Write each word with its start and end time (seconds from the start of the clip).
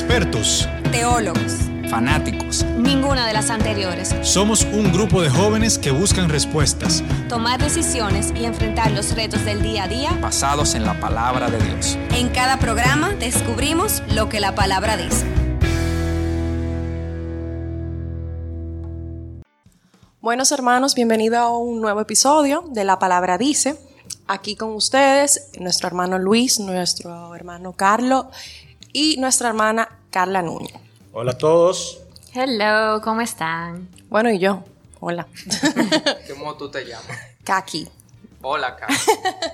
expertos, 0.00 0.66
teólogos, 0.92 1.68
fanáticos. 1.90 2.64
Ninguna 2.78 3.26
de 3.26 3.34
las 3.34 3.50
anteriores. 3.50 4.14
Somos 4.22 4.64
un 4.64 4.90
grupo 4.94 5.20
de 5.20 5.28
jóvenes 5.28 5.78
que 5.78 5.90
buscan 5.90 6.30
respuestas, 6.30 7.04
tomar 7.28 7.60
decisiones 7.60 8.32
y 8.34 8.46
enfrentar 8.46 8.92
los 8.92 9.14
retos 9.14 9.44
del 9.44 9.60
día 9.62 9.84
a 9.84 9.88
día 9.88 10.12
basados 10.22 10.74
en 10.74 10.86
la 10.86 10.98
palabra 10.98 11.50
de 11.50 11.58
Dios. 11.58 11.98
En 12.14 12.30
cada 12.30 12.58
programa 12.58 13.10
descubrimos 13.10 14.02
lo 14.14 14.30
que 14.30 14.40
la 14.40 14.54
palabra 14.54 14.96
dice. 14.96 15.26
Buenos 20.22 20.50
hermanos, 20.50 20.94
bienvenido 20.94 21.38
a 21.38 21.58
un 21.58 21.82
nuevo 21.82 22.00
episodio 22.00 22.64
de 22.70 22.84
La 22.84 22.98
Palabra 22.98 23.36
Dice. 23.36 23.78
Aquí 24.26 24.56
con 24.56 24.70
ustedes, 24.70 25.50
nuestro 25.58 25.88
hermano 25.88 26.18
Luis, 26.18 26.58
nuestro 26.58 27.34
hermano 27.34 27.74
Carlos 27.74 28.26
y 28.92 29.16
nuestra 29.18 29.48
hermana 29.48 29.88
Carla 30.10 30.42
Núñez. 30.42 30.74
Hola 31.12 31.32
a 31.32 31.38
todos. 31.38 32.00
Hello, 32.32 33.00
¿cómo 33.02 33.20
están? 33.20 33.88
Bueno, 34.08 34.30
y 34.30 34.38
yo. 34.38 34.62
Hola. 35.00 35.26
¿Cómo 36.28 36.54
tú 36.56 36.70
te 36.70 36.84
llamas? 36.84 37.18
Kaki. 37.44 37.88
Hola, 38.42 38.76
Carlos. 38.76 39.06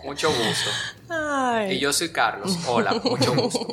Mucho 0.04 0.28
gusto. 0.28 0.70
Y 1.68 1.78
yo 1.78 1.92
soy 1.92 2.10
Carlos. 2.10 2.56
Hola, 2.68 2.94
mucho 3.02 3.34
gusto. 3.34 3.66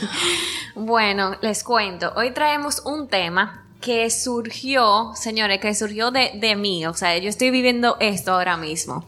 bueno, 0.74 1.36
les 1.42 1.62
cuento. 1.64 2.12
Hoy 2.16 2.30
traemos 2.32 2.80
un 2.84 3.08
tema 3.08 3.66
que 3.80 4.10
surgió, 4.10 5.12
señores, 5.14 5.60
que 5.60 5.74
surgió 5.74 6.10
de, 6.10 6.32
de 6.34 6.56
mí. 6.56 6.86
O 6.86 6.94
sea, 6.94 7.18
yo 7.18 7.28
estoy 7.28 7.50
viviendo 7.50 7.96
esto 8.00 8.32
ahora 8.32 8.56
mismo. 8.56 9.04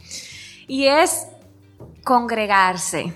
Y 0.69 0.87
es 0.87 1.27
congregarse. 2.05 3.15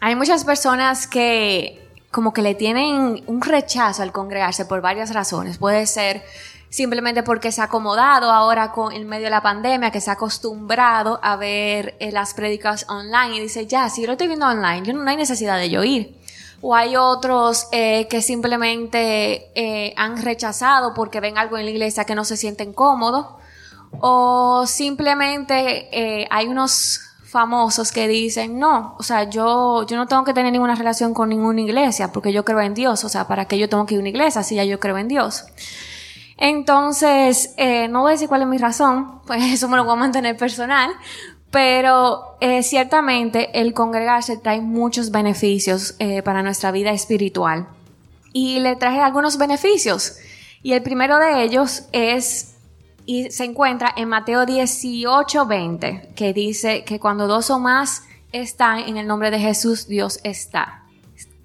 Hay 0.00 0.14
muchas 0.14 0.44
personas 0.44 1.06
que 1.06 1.82
como 2.10 2.32
que 2.32 2.42
le 2.42 2.54
tienen 2.54 3.22
un 3.26 3.42
rechazo 3.42 4.02
al 4.02 4.12
congregarse 4.12 4.64
por 4.64 4.80
varias 4.80 5.12
razones. 5.12 5.58
Puede 5.58 5.86
ser 5.86 6.22
simplemente 6.68 7.22
porque 7.22 7.52
se 7.52 7.60
ha 7.60 7.64
acomodado 7.64 8.30
ahora 8.30 8.72
con 8.72 8.92
el 8.92 9.04
medio 9.04 9.24
de 9.24 9.30
la 9.30 9.42
pandemia, 9.42 9.90
que 9.90 10.00
se 10.00 10.10
ha 10.10 10.14
acostumbrado 10.14 11.20
a 11.22 11.36
ver 11.36 11.96
eh, 12.00 12.12
las 12.12 12.34
prédicas 12.34 12.86
online 12.88 13.36
y 13.36 13.40
dice, 13.40 13.66
ya, 13.66 13.88
si 13.88 14.02
yo 14.02 14.06
lo 14.06 14.12
estoy 14.12 14.28
viendo 14.28 14.46
online, 14.46 14.82
yo 14.86 14.92
no, 14.92 15.08
hay 15.08 15.16
necesidad 15.16 15.58
de 15.58 15.70
yo 15.70 15.84
ir. 15.84 16.16
O 16.62 16.74
hay 16.74 16.96
otros 16.96 17.68
eh, 17.70 18.06
que 18.08 18.22
simplemente 18.22 19.50
eh, 19.54 19.92
han 19.96 20.22
rechazado 20.22 20.94
porque 20.94 21.20
ven 21.20 21.36
algo 21.36 21.58
en 21.58 21.66
la 21.66 21.70
iglesia 21.70 22.04
que 22.04 22.14
no 22.14 22.24
se 22.24 22.36
sienten 22.36 22.72
cómodos. 22.72 23.26
O 24.00 24.66
simplemente 24.66 26.26
hay 26.30 26.48
unos 26.48 27.05
famosos 27.36 27.92
que 27.92 28.08
dicen, 28.08 28.58
no, 28.58 28.94
o 28.98 29.02
sea, 29.02 29.24
yo, 29.28 29.84
yo 29.86 29.98
no 29.98 30.06
tengo 30.06 30.24
que 30.24 30.32
tener 30.32 30.50
ninguna 30.52 30.74
relación 30.74 31.12
con 31.12 31.28
ninguna 31.28 31.60
iglesia 31.60 32.10
porque 32.12 32.32
yo 32.32 32.46
creo 32.46 32.62
en 32.62 32.72
Dios, 32.72 33.04
o 33.04 33.10
sea, 33.10 33.28
¿para 33.28 33.44
qué 33.44 33.58
yo 33.58 33.68
tengo 33.68 33.84
que 33.84 33.92
ir 33.92 34.00
a 34.00 34.00
una 34.00 34.08
iglesia 34.08 34.42
si 34.42 34.54
ya 34.54 34.64
yo 34.64 34.80
creo 34.80 34.96
en 34.96 35.06
Dios? 35.06 35.44
Entonces, 36.38 37.52
eh, 37.58 37.88
no 37.88 38.00
voy 38.00 38.10
a 38.10 38.12
decir 38.12 38.28
cuál 38.28 38.40
es 38.40 38.48
mi 38.48 38.56
razón, 38.56 39.20
pues 39.26 39.44
eso 39.44 39.68
me 39.68 39.76
lo 39.76 39.84
voy 39.84 39.92
a 39.92 39.96
mantener 39.96 40.34
personal, 40.38 40.90
pero 41.50 42.38
eh, 42.40 42.62
ciertamente 42.62 43.60
el 43.60 43.74
congregarse 43.74 44.38
trae 44.38 44.62
muchos 44.62 45.10
beneficios 45.10 45.94
eh, 45.98 46.22
para 46.22 46.42
nuestra 46.42 46.70
vida 46.70 46.90
espiritual. 46.92 47.68
Y 48.32 48.60
le 48.60 48.76
traje 48.76 49.00
algunos 49.00 49.36
beneficios. 49.36 50.16
Y 50.62 50.72
el 50.72 50.82
primero 50.82 51.18
de 51.18 51.42
ellos 51.42 51.84
es 51.92 52.55
y 53.06 53.30
se 53.30 53.44
encuentra 53.44 53.92
en 53.96 54.08
Mateo 54.08 54.44
18, 54.44 55.46
20, 55.46 56.10
que 56.16 56.32
dice 56.32 56.84
que 56.84 56.98
cuando 56.98 57.28
dos 57.28 57.50
o 57.50 57.58
más 57.60 58.02
están 58.32 58.80
en 58.80 58.96
el 58.96 59.06
nombre 59.06 59.30
de 59.30 59.38
Jesús, 59.38 59.86
Dios 59.86 60.18
está. 60.24 60.82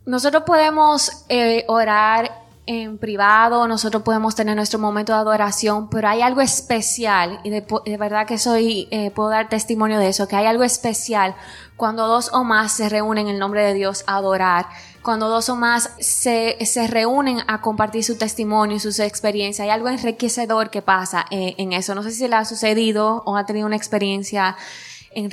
Nosotros 0.05 0.43
podemos 0.43 1.25
eh, 1.29 1.63
orar 1.67 2.41
en 2.65 2.97
privado, 2.97 3.67
nosotros 3.67 4.01
podemos 4.03 4.33
tener 4.35 4.55
nuestro 4.55 4.79
momento 4.79 5.13
de 5.13 5.19
adoración, 5.19 5.89
pero 5.89 6.07
hay 6.07 6.21
algo 6.21 6.41
especial, 6.41 7.39
y 7.43 7.49
de, 7.49 7.65
verdad 7.97 8.25
que 8.25 8.37
soy, 8.37 8.87
eh, 8.91 9.11
puedo 9.11 9.29
dar 9.29 9.49
testimonio 9.49 9.99
de 9.99 10.09
eso, 10.09 10.27
que 10.27 10.35
hay 10.35 10.45
algo 10.45 10.63
especial 10.63 11.35
cuando 11.75 12.07
dos 12.07 12.31
o 12.33 12.43
más 12.43 12.71
se 12.73 12.89
reúnen 12.89 13.27
en 13.27 13.35
el 13.35 13.39
nombre 13.39 13.63
de 13.63 13.73
Dios 13.73 14.03
a 14.07 14.17
adorar 14.17 14.67
cuando 15.03 15.29
dos 15.29 15.49
o 15.49 15.55
más 15.55 15.91
se, 15.99 16.57
reúnen 16.87 17.39
a 17.47 17.61
compartir 17.61 18.03
su 18.03 18.17
testimonio 18.17 18.77
y 18.77 18.79
sus 18.79 18.99
experiencias, 18.99 19.65
hay 19.65 19.71
algo 19.71 19.89
enriquecedor 19.89 20.69
que 20.69 20.81
pasa 20.81 21.25
eh, 21.31 21.55
en 21.57 21.73
eso. 21.73 21.95
No 21.95 22.03
sé 22.03 22.11
si 22.11 22.27
le 22.27 22.35
ha 22.35 22.45
sucedido 22.45 23.23
o 23.25 23.35
ha 23.35 23.45
tenido 23.45 23.65
una 23.65 23.75
experiencia 23.75 24.55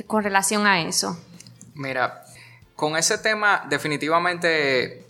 con 0.07 0.23
relación 0.23 0.65
a 0.67 0.81
eso. 0.81 1.17
Mira, 1.75 2.23
con 2.75 2.97
ese 2.97 3.17
tema 3.17 3.65
definitivamente 3.69 5.05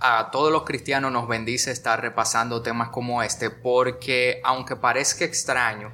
a 0.00 0.30
todos 0.30 0.52
los 0.52 0.64
cristianos 0.64 1.12
nos 1.12 1.26
bendice 1.28 1.70
estar 1.70 2.00
repasando 2.00 2.62
temas 2.62 2.90
como 2.90 3.22
este 3.22 3.50
porque 3.50 4.40
aunque 4.44 4.76
parezca 4.76 5.24
extraño, 5.24 5.92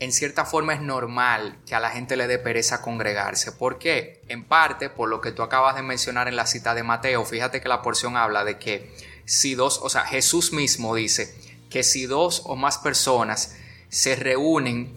en 0.00 0.12
cierta 0.12 0.46
forma 0.46 0.72
es 0.72 0.80
normal 0.80 1.58
que 1.66 1.74
a 1.74 1.80
la 1.80 1.90
gente 1.90 2.16
le 2.16 2.26
dé 2.26 2.38
pereza 2.38 2.80
congregarse. 2.80 3.52
¿Por 3.52 3.78
qué? 3.78 4.22
En 4.28 4.44
parte 4.44 4.88
por 4.88 5.10
lo 5.10 5.20
que 5.20 5.30
tú 5.30 5.42
acabas 5.42 5.76
de 5.76 5.82
mencionar 5.82 6.26
en 6.26 6.36
la 6.36 6.46
cita 6.46 6.74
de 6.74 6.82
Mateo. 6.82 7.24
Fíjate 7.26 7.60
que 7.60 7.68
la 7.68 7.82
porción 7.82 8.16
habla 8.16 8.42
de 8.42 8.58
que 8.58 8.90
si 9.26 9.54
dos, 9.54 9.78
o 9.82 9.90
sea, 9.90 10.06
Jesús 10.06 10.54
mismo 10.54 10.94
dice 10.94 11.34
que 11.68 11.82
si 11.82 12.06
dos 12.06 12.42
o 12.46 12.56
más 12.56 12.78
personas 12.78 13.56
se 13.90 14.16
reúnen 14.16 14.94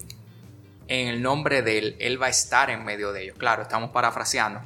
en 0.88 1.08
el 1.08 1.20
nombre 1.20 1.60
de 1.60 1.78
Él, 1.78 1.96
Él 2.00 2.20
va 2.20 2.26
a 2.26 2.30
estar 2.30 2.70
en 2.70 2.82
medio 2.82 3.12
de 3.12 3.24
ellos. 3.24 3.36
Claro, 3.36 3.62
estamos 3.62 3.90
parafraseando. 3.90 4.62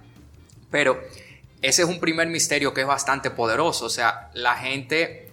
Pero 0.71 1.03
ese 1.62 1.82
es 1.82 1.88
un 1.88 1.98
primer 1.98 2.28
misterio 2.28 2.72
que 2.72 2.82
es 2.82 2.87
bastante 2.87 3.32
poderoso. 3.32 3.87
O 3.87 3.91
sea, 3.91 4.31
la 4.34 4.54
gente, 4.54 5.32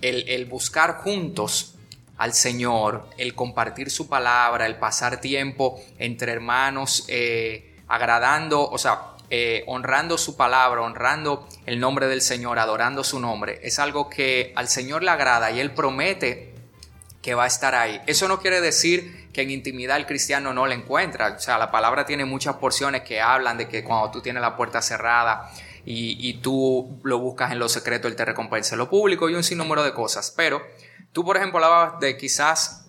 el, 0.00 0.28
el 0.28 0.46
buscar 0.46 0.96
juntos 0.96 1.76
al 2.20 2.34
Señor, 2.34 3.08
el 3.16 3.34
compartir 3.34 3.90
su 3.90 4.06
palabra, 4.06 4.66
el 4.66 4.76
pasar 4.76 5.22
tiempo 5.22 5.80
entre 5.98 6.32
hermanos, 6.32 7.06
eh, 7.08 7.78
agradando, 7.88 8.68
o 8.68 8.76
sea, 8.76 9.12
eh, 9.30 9.64
honrando 9.66 10.18
su 10.18 10.36
palabra, 10.36 10.82
honrando 10.82 11.48
el 11.64 11.80
nombre 11.80 12.08
del 12.08 12.20
Señor, 12.20 12.58
adorando 12.58 13.04
su 13.04 13.20
nombre, 13.20 13.60
es 13.62 13.78
algo 13.78 14.10
que 14.10 14.52
al 14.54 14.68
Señor 14.68 15.02
le 15.02 15.10
agrada 15.10 15.50
y 15.50 15.60
Él 15.60 15.70
promete 15.70 16.52
que 17.22 17.32
va 17.32 17.44
a 17.44 17.46
estar 17.46 17.74
ahí. 17.74 18.02
Eso 18.06 18.28
no 18.28 18.38
quiere 18.38 18.60
decir 18.60 19.30
que 19.32 19.40
en 19.40 19.50
intimidad 19.50 19.96
el 19.96 20.04
cristiano 20.04 20.52
no 20.52 20.66
le 20.66 20.74
encuentra. 20.74 21.36
O 21.38 21.40
sea, 21.40 21.56
la 21.56 21.70
palabra 21.70 22.04
tiene 22.04 22.26
muchas 22.26 22.56
porciones 22.56 23.00
que 23.00 23.22
hablan 23.22 23.56
de 23.56 23.66
que 23.66 23.82
cuando 23.82 24.10
tú 24.10 24.20
tienes 24.20 24.42
la 24.42 24.56
puerta 24.56 24.82
cerrada 24.82 25.50
y, 25.86 26.28
y 26.28 26.34
tú 26.34 27.00
lo 27.02 27.18
buscas 27.18 27.50
en 27.52 27.58
lo 27.58 27.70
secreto, 27.70 28.08
Él 28.08 28.16
te 28.16 28.26
recompensa 28.26 28.74
en 28.74 28.80
lo 28.80 28.90
público 28.90 29.30
y 29.30 29.34
un 29.34 29.42
sinnúmero 29.42 29.82
de 29.82 29.94
cosas. 29.94 30.34
Pero 30.36 30.60
Tú, 31.12 31.24
por 31.24 31.36
ejemplo, 31.36 31.58
hablabas 31.58 31.98
de 32.00 32.16
quizás 32.16 32.86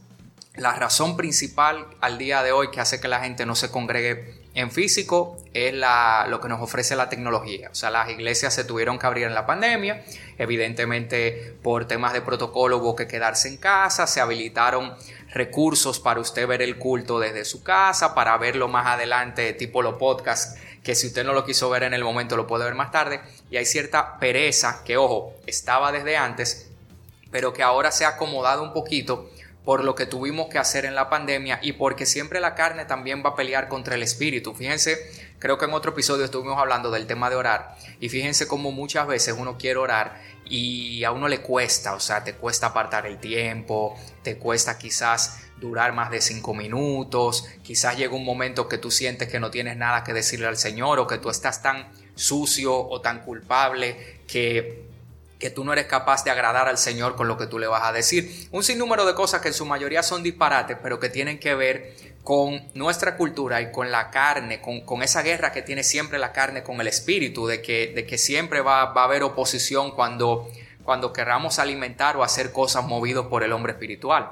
la 0.55 0.73
razón 0.73 1.17
principal 1.17 1.87
al 2.01 2.17
día 2.17 2.43
de 2.43 2.51
hoy 2.51 2.69
que 2.69 2.79
hace 2.79 2.99
que 3.01 3.07
la 3.07 3.21
gente 3.21 3.45
no 3.45 3.55
se 3.55 3.71
congregue 3.71 4.41
en 4.53 4.69
físico 4.69 5.37
es 5.53 5.73
la, 5.73 6.27
lo 6.29 6.41
que 6.41 6.49
nos 6.49 6.61
ofrece 6.61 6.95
la 6.95 7.09
tecnología. 7.09 7.69
O 7.71 7.75
sea, 7.75 7.89
las 7.89 8.09
iglesias 8.09 8.53
se 8.53 8.63
tuvieron 8.63 8.99
que 8.99 9.07
abrir 9.07 9.25
en 9.25 9.33
la 9.33 9.45
pandemia. 9.45 10.03
Evidentemente, 10.37 11.55
por 11.63 11.87
temas 11.87 12.13
de 12.13 12.21
protocolo 12.21 12.77
hubo 12.77 12.95
que 12.95 13.07
quedarse 13.07 13.47
en 13.47 13.57
casa. 13.57 14.05
Se 14.05 14.21
habilitaron 14.21 14.93
recursos 15.33 15.99
para 15.99 16.19
usted 16.19 16.45
ver 16.45 16.61
el 16.61 16.77
culto 16.77 17.19
desde 17.19 17.45
su 17.45 17.63
casa, 17.63 18.13
para 18.13 18.37
verlo 18.37 18.67
más 18.67 18.85
adelante, 18.85 19.53
tipo 19.53 19.81
los 19.81 19.95
podcasts, 19.95 20.59
que 20.83 20.93
si 20.93 21.07
usted 21.07 21.23
no 21.23 21.33
lo 21.33 21.45
quiso 21.45 21.69
ver 21.69 21.83
en 21.83 21.93
el 21.93 22.03
momento 22.03 22.35
lo 22.35 22.45
puede 22.45 22.65
ver 22.65 22.75
más 22.75 22.91
tarde. 22.91 23.21
Y 23.49 23.57
hay 23.57 23.65
cierta 23.65 24.19
pereza 24.19 24.83
que, 24.83 24.97
ojo, 24.97 25.33
estaba 25.47 25.91
desde 25.91 26.17
antes, 26.17 26.70
pero 27.31 27.53
que 27.53 27.63
ahora 27.63 27.91
se 27.91 28.05
ha 28.05 28.09
acomodado 28.09 28.63
un 28.63 28.73
poquito 28.73 29.29
por 29.63 29.83
lo 29.83 29.93
que 29.93 30.05
tuvimos 30.05 30.49
que 30.49 30.57
hacer 30.57 30.85
en 30.85 30.95
la 30.95 31.09
pandemia 31.09 31.59
y 31.61 31.73
porque 31.73 32.05
siempre 32.05 32.39
la 32.39 32.55
carne 32.55 32.85
también 32.85 33.23
va 33.23 33.31
a 33.31 33.35
pelear 33.35 33.67
contra 33.67 33.95
el 33.95 34.03
espíritu. 34.03 34.55
Fíjense, 34.55 34.97
creo 35.37 35.57
que 35.57 35.65
en 35.65 35.73
otro 35.73 35.91
episodio 35.91 36.25
estuvimos 36.25 36.57
hablando 36.57 36.89
del 36.89 37.05
tema 37.05 37.29
de 37.29 37.35
orar 37.35 37.75
y 37.99 38.09
fíjense 38.09 38.47
cómo 38.47 38.71
muchas 38.71 39.05
veces 39.07 39.35
uno 39.37 39.57
quiere 39.57 39.77
orar 39.77 40.19
y 40.45 41.03
a 41.03 41.11
uno 41.11 41.28
le 41.28 41.41
cuesta, 41.41 41.93
o 41.93 41.99
sea, 41.99 42.23
te 42.23 42.33
cuesta 42.33 42.67
apartar 42.67 43.05
el 43.05 43.19
tiempo, 43.19 43.97
te 44.23 44.37
cuesta 44.37 44.77
quizás 44.77 45.39
durar 45.59 45.93
más 45.93 46.09
de 46.09 46.22
cinco 46.22 46.55
minutos, 46.55 47.47
quizás 47.61 47.95
llega 47.95 48.16
un 48.16 48.25
momento 48.25 48.67
que 48.67 48.79
tú 48.79 48.89
sientes 48.89 49.29
que 49.29 49.39
no 49.39 49.51
tienes 49.51 49.77
nada 49.77 50.03
que 50.03 50.11
decirle 50.11 50.47
al 50.47 50.57
Señor 50.57 50.99
o 50.99 51.05
que 51.05 51.19
tú 51.19 51.29
estás 51.29 51.61
tan 51.61 51.87
sucio 52.16 52.75
o 52.75 52.99
tan 52.99 53.22
culpable 53.22 54.22
que 54.27 54.91
que 55.41 55.49
tú 55.49 55.66
no 55.66 55.73
eres 55.73 55.88
capaz 55.88 56.23
de 56.23 56.29
agradar 56.29 56.70
al 56.70 56.78
Señor 56.78 57.16
con 57.16 57.28
lo 57.28 57.35
que 57.35 57.47
tú 57.47 57.58
le 57.58 57.66
vas 57.66 57.84
a 57.84 57.91
decir. 57.91 58.47
Un 58.52 58.64
sinnúmero 58.64 59.05
de 59.05 59.16
cosas 59.16 59.41
que 59.41 59.47
en 59.47 59.55
su 59.55 59.66
mayoría 59.66 60.03
son 60.03 60.22
disparates, 60.22 60.78
pero 60.82 60.99
que 60.99 61.09
tienen 61.09 61.40
que 61.40 61.55
ver 61.55 61.96
con 62.23 62.61
nuestra 62.76 63.17
cultura 63.17 63.59
y 63.59 63.72
con 63.72 63.90
la 63.91 64.11
carne, 64.11 64.61
con, 64.61 65.02
esa 65.02 65.23
guerra 65.23 65.52
que 65.52 65.64
tiene 65.64 65.84
siempre 65.84 66.20
la 66.20 66.32
carne 66.32 66.61
con 66.61 66.79
el 66.79 66.88
espíritu, 66.88 67.47
de 67.47 67.64
que, 67.64 67.91
de 67.93 68.05
que 68.05 68.20
siempre 68.20 68.61
va, 68.61 68.82
a 68.82 69.03
haber 69.03 69.23
oposición 69.23 69.91
cuando, 69.91 70.47
cuando 70.84 71.11
querramos 71.11 71.58
alimentar 71.58 72.16
o 72.17 72.23
hacer 72.23 72.52
cosas 72.52 72.85
movidos 72.85 73.26
por 73.26 73.44
el 73.44 73.52
hombre 73.52 73.73
espiritual. 73.73 74.29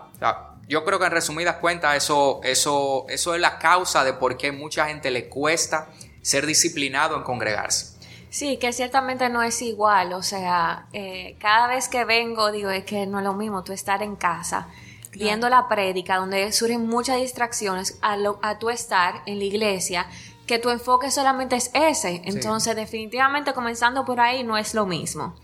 yo 0.67 0.85
creo 0.85 0.99
que 0.99 1.05
en 1.05 1.11
resumidas 1.11 1.55
cuentas 1.55 1.97
eso, 1.97 2.39
eso, 2.43 3.07
eso 3.09 3.33
es 3.33 3.41
la 3.41 3.57
causa 3.57 4.03
de 4.03 4.13
por 4.13 4.37
qué 4.37 4.51
mucha 4.51 4.85
gente 4.85 5.09
le 5.09 5.27
cuesta 5.27 5.89
ser 6.21 6.45
disciplinado 6.45 7.17
en 7.17 7.23
congregarse. 7.23 7.98
Sí, 8.29 8.57
que 8.57 8.73
ciertamente 8.73 9.29
no 9.29 9.41
es 9.41 9.61
igual, 9.61 10.13
o 10.13 10.21
sea, 10.21 10.85
eh, 10.93 11.35
cada 11.39 11.67
vez 11.67 11.89
que 11.89 12.05
vengo 12.05 12.51
digo, 12.51 12.69
es 12.69 12.85
que 12.85 13.07
no 13.07 13.19
es 13.19 13.23
lo 13.23 13.33
mismo 13.33 13.63
tú 13.63 13.73
estar 13.73 14.03
en 14.03 14.15
casa 14.15 14.67
viendo 15.11 15.49
la 15.49 15.67
prédica 15.67 16.17
donde 16.17 16.51
surgen 16.51 16.87
muchas 16.87 17.17
distracciones 17.17 17.97
a, 18.01 18.17
lo, 18.17 18.39
a 18.41 18.59
tu 18.59 18.69
estar 18.69 19.21
en 19.25 19.39
la 19.39 19.45
iglesia 19.45 20.05
que 20.45 20.59
tu 20.59 20.71
enfoque 20.71 21.11
solamente 21.11 21.55
es 21.55 21.69
ese. 21.75 22.21
Entonces, 22.25 22.75
definitivamente 22.75 23.53
comenzando 23.53 24.03
por 24.03 24.19
ahí 24.19 24.43
no 24.43 24.57
es 24.57 24.73
lo 24.73 24.87
mismo. 24.87 25.35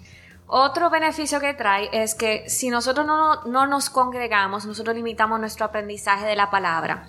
Otro 0.48 0.90
beneficio 0.90 1.40
que 1.40 1.54
trae 1.54 1.90
es 1.92 2.16
que 2.16 2.50
si 2.50 2.70
nosotros 2.70 3.06
no, 3.06 3.44
no 3.44 3.68
nos 3.68 3.92
congregamos, 3.92 4.66
nosotros 4.66 4.96
limitamos 4.96 5.40
nuestro 5.40 5.66
aprendizaje 5.66 6.26
de 6.26 6.36
la 6.36 6.50
palabra. 6.50 7.08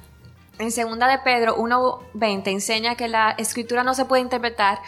En 0.59 0.73
segunda 0.73 1.07
de 1.07 1.19
Pedro 1.19 1.57
1.20 1.57 2.49
enseña 2.49 2.97
que 2.97 3.09
la 3.09 3.31
escritura 3.33 3.83
no 3.83 3.95
se 3.95 4.07
puede 4.07 4.23
interpretar 4.23 4.79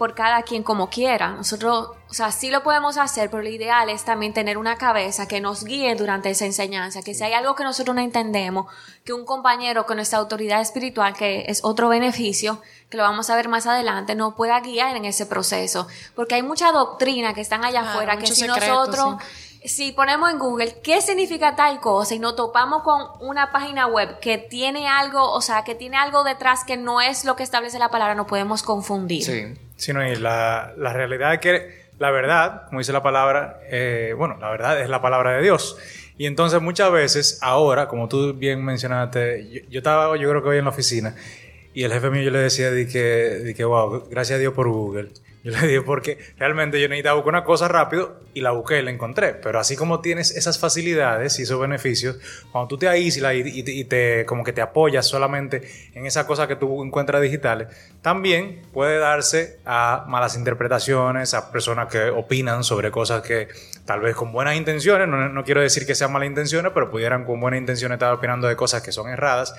por 0.00 0.14
cada 0.14 0.44
quien 0.44 0.62
como 0.62 0.88
quiera. 0.88 1.32
Nosotros, 1.32 1.90
o 2.08 2.14
sea, 2.14 2.32
sí 2.32 2.50
lo 2.50 2.62
podemos 2.62 2.96
hacer, 2.96 3.28
pero 3.28 3.42
lo 3.42 3.50
ideal 3.50 3.90
es 3.90 4.02
también 4.02 4.32
tener 4.32 4.56
una 4.56 4.76
cabeza 4.76 5.28
que 5.28 5.42
nos 5.42 5.62
guíe 5.62 5.94
durante 5.94 6.30
esa 6.30 6.46
enseñanza, 6.46 7.02
que 7.02 7.12
si 7.12 7.22
hay 7.22 7.34
algo 7.34 7.54
que 7.54 7.64
nosotros 7.64 7.94
no 7.94 8.00
entendemos, 8.00 8.64
que 9.04 9.12
un 9.12 9.26
compañero 9.26 9.84
con 9.84 9.96
nuestra 9.96 10.18
autoridad 10.18 10.62
espiritual, 10.62 11.12
que 11.12 11.44
es 11.48 11.60
otro 11.64 11.90
beneficio, 11.90 12.62
que 12.88 12.96
lo 12.96 13.02
vamos 13.02 13.28
a 13.28 13.36
ver 13.36 13.50
más 13.50 13.66
adelante, 13.66 14.14
nos 14.14 14.32
pueda 14.32 14.58
guiar 14.60 14.96
en 14.96 15.04
ese 15.04 15.26
proceso. 15.26 15.86
Porque 16.16 16.36
hay 16.36 16.42
mucha 16.42 16.72
doctrina 16.72 17.34
que 17.34 17.42
están 17.42 17.62
allá 17.62 17.82
afuera, 17.82 18.16
que 18.16 18.26
si 18.26 18.46
nosotros... 18.46 19.16
si 19.62 19.92
ponemos 19.92 20.30
en 20.30 20.38
Google 20.38 20.80
qué 20.82 21.02
significa 21.02 21.54
tal 21.54 21.78
cosa 21.80 22.14
y 22.14 22.18
nos 22.18 22.34
topamos 22.34 22.82
con 22.82 23.02
una 23.20 23.52
página 23.52 23.86
web 23.86 24.18
que 24.18 24.38
tiene 24.38 24.88
algo, 24.88 25.30
o 25.30 25.42
sea, 25.42 25.64
que 25.64 25.74
tiene 25.74 25.98
algo 25.98 26.24
detrás 26.24 26.64
que 26.64 26.78
no 26.78 27.02
es 27.02 27.26
lo 27.26 27.36
que 27.36 27.42
establece 27.42 27.78
la 27.78 27.90
palabra, 27.90 28.14
nos 28.14 28.26
podemos 28.26 28.62
confundir. 28.62 29.22
Sí. 29.22 29.69
Sino 29.80 30.06
y 30.06 30.14
la, 30.16 30.74
la 30.76 30.92
realidad 30.92 31.34
es 31.34 31.40
que 31.40 31.80
la 31.98 32.10
verdad, 32.10 32.66
como 32.66 32.80
dice 32.80 32.92
la 32.92 33.02
palabra, 33.02 33.60
eh, 33.70 34.14
bueno, 34.16 34.36
la 34.38 34.50
verdad 34.50 34.80
es 34.80 34.88
la 34.88 35.00
palabra 35.00 35.32
de 35.32 35.42
Dios. 35.42 35.76
Y 36.18 36.26
entonces 36.26 36.60
muchas 36.60 36.92
veces, 36.92 37.38
ahora, 37.40 37.88
como 37.88 38.08
tú 38.08 38.34
bien 38.34 38.62
mencionaste, 38.62 39.48
yo, 39.50 39.60
yo 39.70 39.78
estaba, 39.78 40.16
yo 40.16 40.28
creo 40.28 40.42
que 40.42 40.48
hoy 40.50 40.58
en 40.58 40.64
la 40.64 40.70
oficina, 40.70 41.14
y 41.72 41.84
el 41.84 41.92
jefe 41.92 42.10
mío 42.10 42.22
yo 42.22 42.30
le 42.30 42.40
decía 42.40 42.70
de 42.70 42.86
que, 42.86 43.54
que 43.56 43.64
wow, 43.64 44.08
gracias 44.10 44.36
a 44.36 44.40
Dios 44.40 44.52
por 44.52 44.68
Google. 44.68 45.08
Yo 45.44 45.52
le 45.52 45.66
dije 45.66 45.80
porque 45.80 46.18
realmente 46.38 46.78
yo 46.80 46.88
necesitaba 46.88 47.14
buscar 47.16 47.30
una 47.30 47.44
cosa 47.44 47.66
rápido 47.66 48.20
y 48.34 48.42
la 48.42 48.50
busqué 48.50 48.78
y 48.78 48.82
la 48.82 48.90
encontré. 48.90 49.32
Pero 49.32 49.58
así 49.58 49.74
como 49.74 50.00
tienes 50.00 50.36
esas 50.36 50.58
facilidades 50.58 51.38
y 51.38 51.42
esos 51.42 51.58
beneficios, 51.58 52.18
cuando 52.52 52.68
tú 52.68 52.76
te 52.76 52.88
aíslas 52.88 53.34
y, 53.34 53.38
y, 53.38 53.64
y, 53.66 53.84
te, 53.84 54.26
como 54.26 54.44
que 54.44 54.52
te 54.52 54.60
apoyas 54.60 55.06
solamente 55.06 55.62
en 55.94 56.04
esas 56.04 56.26
cosas 56.26 56.46
que 56.46 56.56
tú 56.56 56.84
encuentras 56.84 57.22
digitales, 57.22 57.68
también 58.02 58.60
puede 58.72 58.98
darse 58.98 59.58
a 59.64 60.04
malas 60.08 60.36
interpretaciones, 60.36 61.32
a 61.32 61.50
personas 61.50 61.88
que 61.88 62.10
opinan 62.10 62.62
sobre 62.62 62.90
cosas 62.90 63.22
que 63.22 63.48
tal 63.86 64.00
vez 64.00 64.14
con 64.14 64.32
buenas 64.32 64.56
intenciones, 64.56 65.08
no, 65.08 65.28
no 65.30 65.44
quiero 65.44 65.62
decir 65.62 65.86
que 65.86 65.94
sean 65.94 66.12
malas 66.12 66.28
intenciones, 66.28 66.72
pero 66.74 66.90
pudieran 66.90 67.24
con 67.24 67.40
buenas 67.40 67.58
intenciones 67.58 67.96
estar 67.96 68.12
opinando 68.12 68.46
de 68.46 68.56
cosas 68.56 68.82
que 68.82 68.92
son 68.92 69.08
erradas. 69.08 69.54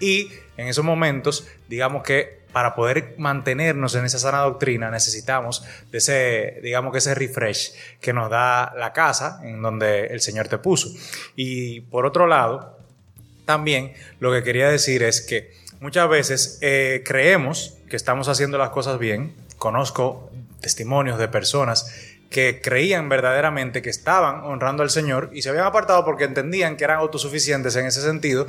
Y 0.00 0.30
en 0.56 0.68
esos 0.68 0.84
momentos, 0.84 1.46
digamos 1.68 2.02
que 2.02 2.45
para 2.56 2.74
poder 2.74 3.16
mantenernos 3.18 3.94
en 3.96 4.06
esa 4.06 4.18
sana 4.18 4.38
doctrina 4.38 4.90
necesitamos 4.90 5.62
ese, 5.92 6.58
digamos 6.62 6.90
que 6.90 6.96
ese 7.00 7.14
refresh 7.14 7.74
que 8.00 8.14
nos 8.14 8.30
da 8.30 8.72
la 8.78 8.94
casa 8.94 9.42
en 9.44 9.60
donde 9.60 10.06
el 10.06 10.22
Señor 10.22 10.48
te 10.48 10.56
puso. 10.56 10.88
Y 11.36 11.82
por 11.82 12.06
otro 12.06 12.26
lado, 12.26 12.78
también 13.44 13.92
lo 14.20 14.32
que 14.32 14.42
quería 14.42 14.70
decir 14.70 15.02
es 15.02 15.20
que 15.20 15.52
muchas 15.80 16.08
veces 16.08 16.58
eh, 16.62 17.02
creemos 17.04 17.76
que 17.90 17.96
estamos 17.96 18.26
haciendo 18.26 18.56
las 18.56 18.70
cosas 18.70 18.98
bien. 18.98 19.34
Conozco 19.58 20.30
testimonios 20.62 21.18
de 21.18 21.28
personas 21.28 21.92
que 22.30 22.62
creían 22.62 23.10
verdaderamente 23.10 23.82
que 23.82 23.90
estaban 23.90 24.44
honrando 24.44 24.82
al 24.82 24.88
Señor 24.88 25.28
y 25.34 25.42
se 25.42 25.50
habían 25.50 25.66
apartado 25.66 26.06
porque 26.06 26.24
entendían 26.24 26.78
que 26.78 26.84
eran 26.84 27.00
autosuficientes 27.00 27.76
en 27.76 27.84
ese 27.84 28.00
sentido, 28.00 28.46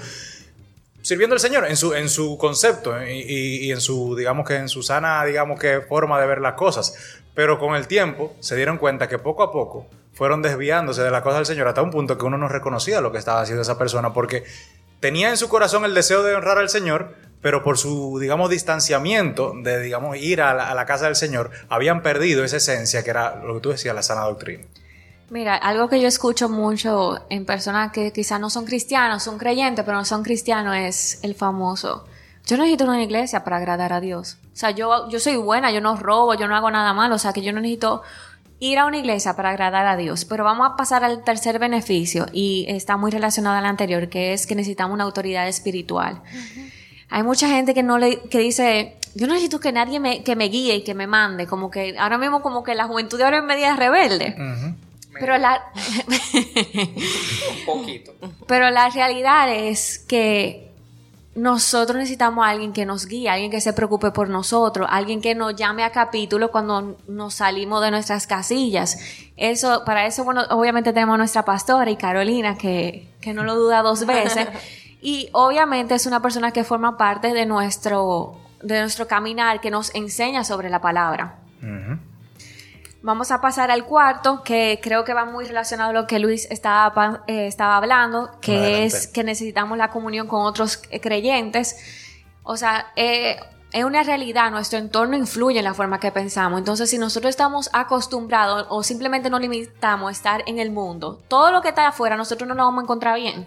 sirviendo 1.08 1.36
al 1.36 1.40
Señor 1.40 1.66
en 1.66 1.78
su, 1.78 1.94
en 1.94 2.10
su 2.10 2.38
concepto 2.38 3.02
y, 3.02 3.22
y, 3.22 3.72
en 3.72 3.80
su, 3.80 4.14
digamos 4.14 4.46
que 4.46 4.56
en 4.58 4.68
su 4.68 4.84
sana, 4.84 5.24
digamos 5.24 5.58
que 5.58 5.80
forma 5.80 6.20
de 6.20 6.28
ver 6.28 6.42
las 6.42 6.56
cosas. 6.56 6.96
Pero 7.34 7.60
con 7.60 7.76
el 7.76 7.88
tiempo 7.88 8.36
se 8.42 8.58
dieron 8.58 8.78
cuenta 8.78 9.08
que 9.08 9.18
poco 9.18 9.42
a 9.42 9.54
poco 9.54 9.88
fueron 10.12 10.42
desviándose 10.42 11.04
de 11.04 11.10
las 11.10 11.22
cosas 11.22 11.38
del 11.38 11.46
Señor 11.46 11.70
hasta 11.70 11.82
un 11.82 11.92
punto 11.92 12.18
que 12.18 12.26
uno 12.26 12.38
no 12.38 12.50
reconocía 12.50 13.00
lo 13.00 13.14
que 13.14 13.20
estaba 13.20 13.40
haciendo 13.40 13.62
esa 13.62 13.78
persona 13.78 14.12
porque 14.12 14.44
tenía 15.00 15.30
en 15.30 15.38
su 15.38 15.48
corazón 15.48 15.86
el 15.86 15.94
deseo 15.94 16.24
de 16.24 16.36
honrar 16.36 16.58
al 16.58 16.68
Señor, 16.68 17.16
pero 17.42 17.64
por 17.64 17.78
su, 17.78 18.20
digamos, 18.20 18.50
distanciamiento 18.50 19.54
de, 19.64 19.80
digamos, 19.80 20.18
ir 20.18 20.42
a 20.42 20.54
la, 20.54 20.70
a 20.70 20.76
la 20.76 20.86
casa 20.86 21.06
del 21.06 21.16
Señor, 21.16 21.52
habían 21.70 22.02
perdido 22.02 22.44
esa 22.44 22.58
esencia 22.58 23.06
que 23.06 23.12
era 23.12 23.42
lo 23.46 23.54
que 23.54 23.62
tú 23.62 23.70
decías, 23.70 23.96
la 23.96 24.04
sana 24.04 24.24
doctrina. 24.24 24.66
Mira, 25.30 25.56
algo 25.56 25.90
que 25.90 26.00
yo 26.00 26.08
escucho 26.08 26.48
mucho 26.48 27.20
en 27.30 27.46
personas 27.46 27.92
que 27.92 28.14
quizás 28.14 28.40
no 28.40 28.50
son 28.50 28.66
cristianos, 28.66 29.24
son 29.24 29.38
creyentes, 29.38 29.84
pero 29.84 29.98
no 29.98 30.06
son 30.06 30.24
cristianos, 30.24 30.76
es 30.78 31.20
el 31.22 31.36
famoso. 31.36 32.06
Yo 32.46 32.56
no 32.56 32.64
necesito 32.64 32.86
una 32.86 33.04
iglesia 33.04 33.44
para 33.44 33.58
agradar 33.58 33.92
a 33.92 34.00
Dios. 34.00 34.38
O 34.54 34.56
sea, 34.56 34.72
yo, 34.72 35.10
yo 35.10 35.20
soy 35.20 35.36
buena, 35.36 35.70
yo 35.72 35.82
no 35.82 35.98
robo, 35.98 36.34
yo 36.36 36.48
no 36.48 36.56
hago 36.56 36.72
nada 36.72 36.94
malo, 36.94 37.16
o 37.16 37.20
sea, 37.20 37.34
que 37.34 37.42
yo 37.42 37.52
no 37.52 37.60
necesito 37.60 38.04
ir 38.60 38.80
a 38.80 38.86
una 38.86 38.98
iglesia 38.98 39.36
para 39.36 39.50
agradar 39.50 39.86
a 39.86 39.98
Dios. 39.98 40.24
Pero 40.24 40.46
vamos 40.46 40.66
a 40.66 40.78
pasar 40.78 41.04
al 41.04 41.26
tercer 41.26 41.60
beneficio 41.60 42.28
y 42.32 42.66
está 42.70 42.96
muy 42.96 43.12
relacionado 43.12 43.58
al 43.58 43.66
anterior, 43.66 44.08
que 44.08 44.32
es 44.32 44.48
que 44.48 44.56
necesitamos 44.56 44.94
una 44.94 45.04
autoridad 45.04 45.46
espiritual. 45.48 46.22
Uh 46.24 46.38
-huh. 46.38 46.72
Hay 47.10 47.24
mucha 47.24 47.50
gente 47.50 47.74
que 47.74 47.84
no 47.84 47.98
le, 47.98 48.22
que 48.22 48.40
dice, 48.40 48.96
yo 49.14 49.28
no 49.28 49.34
necesito 49.34 49.60
que 49.60 49.74
nadie 49.74 50.00
me, 50.00 50.24
que 50.24 50.38
me 50.38 50.46
guíe 50.46 50.76
y 50.76 50.84
que 50.84 50.94
me 50.94 51.06
mande, 51.06 51.48
como 51.48 51.70
que 51.70 51.98
ahora 52.00 52.18
mismo 52.18 52.42
como 52.42 52.64
que 52.64 52.76
la 52.76 52.86
juventud 52.86 53.18
de 53.18 53.26
ahora 53.26 53.38
en 53.40 53.46
media 53.46 53.72
es 53.72 53.78
rebelde. 53.78 54.36
Uh 54.38 54.42
-huh. 54.42 54.76
Pero 55.20 55.38
la. 55.38 55.72
Un 57.50 57.66
poquito. 57.66 58.14
Pero 58.48 58.70
la 58.70 58.90
realidad 58.90 59.54
es 59.54 60.00
que 60.00 60.68
nosotros 61.38 61.98
necesitamos 61.98 62.44
a 62.44 62.50
alguien 62.50 62.74
que 62.74 62.84
nos 62.86 63.06
guíe, 63.06 63.30
alguien 63.30 63.52
que 63.52 63.62
se 63.62 63.72
preocupe 63.72 64.10
por 64.10 64.28
nosotros, 64.28 64.88
alguien 64.90 65.22
que 65.22 65.36
nos 65.36 65.56
llame 65.56 65.84
a 65.84 65.92
capítulo 65.92 66.50
cuando 66.52 66.98
nos 67.08 67.36
salimos 67.36 67.82
de 67.84 67.92
nuestras 67.92 68.26
casillas. 68.26 68.98
Eso, 69.38 69.84
para 69.86 70.08
eso, 70.08 70.24
bueno, 70.24 70.46
obviamente 70.50 70.94
tenemos 70.94 71.14
a 71.14 71.18
nuestra 71.18 71.46
pastora 71.46 71.92
y 71.92 71.96
Carolina, 71.96 72.58
que, 72.58 73.14
que 73.22 73.36
no 73.36 73.44
lo 73.44 73.56
duda 73.56 73.84
dos 73.84 74.08
veces. 74.08 74.48
y 75.02 75.30
obviamente 75.32 75.94
es 75.94 76.08
una 76.08 76.24
persona 76.24 76.52
que 76.52 76.64
forma 76.64 76.98
parte 76.98 77.32
de 77.34 77.46
nuestro, 77.46 78.36
de 78.64 78.80
nuestro 78.80 79.08
caminar, 79.08 79.62
que 79.62 79.70
nos 79.70 79.94
enseña 79.94 80.44
sobre 80.44 80.72
la 80.72 80.82
palabra. 80.82 81.36
Uh 81.62 81.66
-huh. 81.66 82.00
Vamos 83.02 83.32
a 83.32 83.42
pasar 83.42 83.72
al 83.72 83.86
cuarto, 83.86 84.44
que 84.44 84.80
creo 84.82 85.04
que 85.04 85.14
va 85.14 85.26
muy 85.26 85.46
relacionado 85.46 85.92
a 85.92 85.94
lo 85.94 86.08
que 86.08 86.20
Luis 86.20 86.48
estaba, 86.50 87.24
eh, 87.28 87.48
estaba 87.48 87.78
hablando, 87.78 88.32
que 88.42 88.58
Adelante. 88.58 88.86
es 88.86 89.08
que 89.08 89.24
necesitamos 89.24 89.78
la 89.78 89.90
comunión 89.90 90.28
con 90.28 90.42
otros 90.42 90.82
creyentes. 91.02 91.76
O 92.44 92.58
sea, 92.58 92.88
eh, 92.96 93.38
es 93.72 93.84
una 93.84 94.02
realidad, 94.04 94.50
nuestro 94.50 94.80
entorno 94.80 95.18
influye 95.18 95.60
en 95.60 95.66
la 95.66 95.74
forma 95.74 96.00
que 96.00 96.12
pensamos. 96.12 96.58
Entonces, 96.58 96.90
si 96.90 96.98
nosotros 96.98 97.30
estamos 97.30 97.70
acostumbrados 97.74 98.66
o 98.70 98.82
simplemente 98.82 99.30
nos 99.30 99.42
limitamos 99.42 100.10
a 100.10 100.12
estar 100.12 100.44
en 100.48 100.60
el 100.60 100.72
mundo, 100.72 101.22
todo 101.28 101.52
lo 101.52 101.62
que 101.62 101.70
está 101.70 101.88
afuera, 101.88 102.16
nosotros 102.16 102.48
no 102.48 102.56
nos 102.56 102.66
vamos 102.66 102.82
a 102.82 102.84
encontrar 102.86 103.16
bien. 103.16 103.46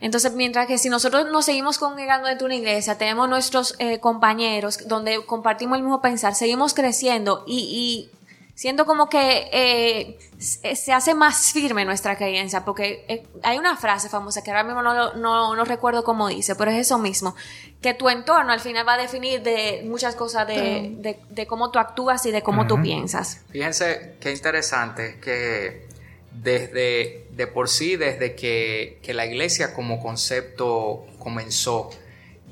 Entonces, 0.00 0.32
mientras 0.34 0.66
que 0.66 0.78
si 0.78 0.88
nosotros 0.88 1.30
nos 1.30 1.44
seguimos 1.44 1.78
congregando 1.78 2.28
dentro 2.28 2.48
de 2.48 2.54
una 2.54 2.60
iglesia, 2.62 2.98
tenemos 2.98 3.28
nuestros 3.28 3.76
eh, 3.78 4.00
compañeros 4.00 4.88
donde 4.88 5.24
compartimos 5.24 5.76
el 5.76 5.84
mismo 5.84 6.00
pensar, 6.00 6.34
seguimos 6.34 6.74
creciendo 6.74 7.44
y, 7.46 8.10
y 8.10 8.23
siento 8.54 8.86
como 8.86 9.08
que 9.08 9.48
eh, 9.52 10.18
se 10.38 10.92
hace 10.92 11.14
más 11.14 11.52
firme 11.52 11.84
nuestra 11.84 12.16
creencia, 12.16 12.64
porque 12.64 13.04
eh, 13.08 13.26
hay 13.42 13.58
una 13.58 13.76
frase 13.76 14.08
famosa 14.08 14.42
que 14.42 14.50
ahora 14.50 14.64
mismo 14.64 14.82
no, 14.82 15.14
no, 15.14 15.54
no, 15.54 15.64
recuerdo 15.64 16.04
cómo 16.04 16.28
dice, 16.28 16.54
pero 16.54 16.70
es 16.70 16.78
eso 16.78 16.98
mismo, 16.98 17.34
que 17.82 17.94
tu 17.94 18.08
entorno 18.08 18.52
al 18.52 18.60
final 18.60 18.86
va 18.86 18.94
a 18.94 18.98
definir 18.98 19.42
de 19.42 19.82
muchas 19.86 20.14
cosas 20.14 20.46
de, 20.46 20.94
de, 20.98 21.18
de 21.28 21.46
cómo 21.46 21.70
tú 21.70 21.78
actúas 21.78 22.24
y 22.26 22.30
de 22.30 22.42
cómo 22.42 22.62
uh 22.62 22.64
-huh. 22.64 22.68
tú 22.68 22.82
piensas. 22.82 23.40
Fíjense 23.50 24.16
qué 24.20 24.32
interesante 24.32 25.18
que 25.20 25.86
desde 26.30 27.26
de 27.30 27.46
por 27.46 27.68
sí, 27.68 27.96
desde 27.96 28.34
que, 28.34 28.98
que 29.02 29.14
la 29.14 29.26
iglesia 29.26 29.74
como 29.74 30.00
concepto 30.00 31.06
comenzó, 31.18 31.90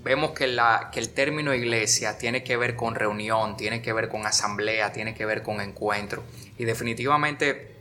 vemos 0.03 0.33
que, 0.33 0.47
la, 0.47 0.91
que 0.93 1.01
el 1.01 1.11
término 1.11 1.55
iglesia 1.55 2.19
tiene 2.19 2.43
que 2.43 2.57
ver 2.57 2.77
con 2.77 2.95
reunión, 2.95 3.57
tiene 3.57 3.83
que 3.83 3.93
ver 3.93 4.09
con 4.09 4.27
asamblea, 4.27 4.93
tiene 4.93 5.15
que 5.15 5.27
ver 5.27 5.43
con 5.43 5.61
encuentro. 5.61 6.23
Y 6.59 6.65
definitivamente 6.65 7.73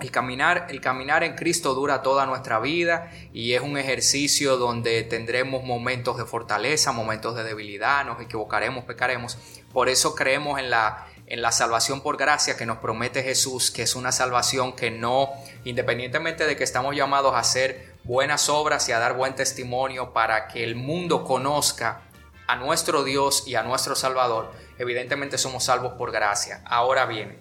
el 0.00 0.10
caminar, 0.12 0.66
el 0.70 0.80
caminar 0.80 1.24
en 1.24 1.34
Cristo 1.34 1.74
dura 1.74 2.02
toda 2.02 2.24
nuestra 2.24 2.60
vida 2.60 3.10
y 3.32 3.54
es 3.54 3.60
un 3.60 3.76
ejercicio 3.76 4.56
donde 4.56 5.02
tendremos 5.02 5.64
momentos 5.64 6.16
de 6.16 6.24
fortaleza, 6.24 6.92
momentos 6.92 7.34
de 7.34 7.42
debilidad, 7.42 8.04
nos 8.04 8.20
equivocaremos, 8.20 8.84
pecaremos. 8.84 9.36
Por 9.72 9.88
eso 9.88 10.14
creemos 10.14 10.60
en 10.60 10.70
la, 10.70 11.06
en 11.26 11.42
la 11.42 11.50
salvación 11.50 12.00
por 12.00 12.16
gracia 12.16 12.56
que 12.56 12.64
nos 12.64 12.78
promete 12.78 13.22
Jesús, 13.24 13.72
que 13.72 13.82
es 13.82 13.96
una 13.96 14.12
salvación 14.12 14.74
que 14.74 14.90
no, 14.90 15.30
independientemente 15.64 16.46
de 16.46 16.56
que 16.56 16.64
estamos 16.64 16.94
llamados 16.94 17.34
a 17.34 17.40
hacer 17.40 17.87
buenas 18.08 18.48
obras 18.48 18.88
y 18.88 18.92
a 18.92 18.98
dar 18.98 19.14
buen 19.14 19.34
testimonio 19.34 20.14
para 20.14 20.48
que 20.48 20.64
el 20.64 20.76
mundo 20.76 21.24
conozca 21.24 22.00
a 22.46 22.56
nuestro 22.56 23.04
Dios 23.04 23.44
y 23.46 23.54
a 23.54 23.62
nuestro 23.62 23.94
Salvador, 23.94 24.50
evidentemente 24.78 25.36
somos 25.36 25.64
salvos 25.64 25.92
por 25.92 26.10
gracia. 26.10 26.62
Ahora 26.64 27.04
bien, 27.04 27.38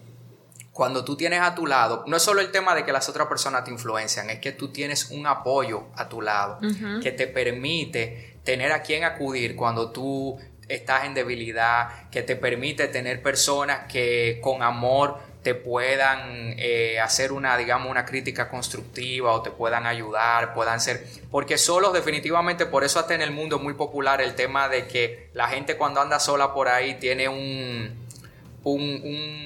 cuando 0.73 1.05
tú 1.05 1.15
tienes 1.15 1.39
a 1.39 1.55
tu 1.55 1.65
lado, 1.67 2.03
no 2.05 2.17
es 2.17 2.21
solo 2.21 2.41
el 2.41 2.51
tema 2.51 2.75
de 2.75 2.83
que 2.83 2.91
las 2.91 3.07
otras 3.07 3.27
personas 3.27 3.63
te 3.63 3.71
influencian, 3.71 4.29
es 4.29 4.39
que 4.39 4.51
tú 4.51 4.67
tienes 4.67 5.09
un 5.09 5.25
apoyo 5.25 5.85
a 5.95 6.09
tu 6.09 6.21
lado 6.21 6.59
que 7.01 7.13
te 7.13 7.27
permite 7.27 8.41
tener 8.43 8.73
a 8.73 8.81
quien 8.81 9.05
acudir 9.05 9.55
cuando 9.55 9.91
tú 9.91 10.37
estás 10.67 11.05
en 11.05 11.13
debilidad, 11.13 12.09
que 12.09 12.23
te 12.23 12.35
permite 12.35 12.89
tener 12.89 13.23
personas 13.23 13.87
que 13.87 14.41
con 14.43 14.61
amor 14.61 15.19
te 15.47 15.55
puedan 15.55 16.55
eh, 16.57 16.99
hacer 16.99 17.31
una, 17.31 17.55
digamos, 17.55 17.89
una 17.89 18.03
crítica 18.03 18.49
constructiva 18.49 19.31
o 19.31 19.41
te 19.41 19.49
puedan 19.49 19.85
ayudar, 19.85 20.53
puedan 20.53 20.81
ser, 20.81 21.07
porque 21.31 21.57
solos 21.57 21.93
definitivamente, 21.93 22.65
por 22.65 22.83
eso 22.83 22.99
hasta 22.99 23.15
en 23.15 23.21
el 23.21 23.31
mundo 23.31 23.55
es 23.55 23.61
muy 23.61 23.73
popular 23.73 24.19
el 24.19 24.35
tema 24.35 24.67
de 24.67 24.87
que 24.87 25.29
la 25.33 25.47
gente 25.47 25.77
cuando 25.77 26.01
anda 26.01 26.19
sola 26.19 26.53
por 26.53 26.67
ahí 26.67 26.95
tiene 26.95 27.29
un, 27.29 27.95